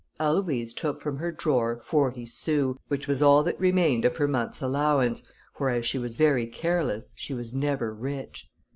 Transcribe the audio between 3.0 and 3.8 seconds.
was all that